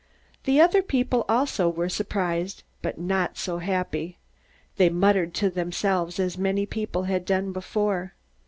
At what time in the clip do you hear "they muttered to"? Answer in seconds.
4.77-5.51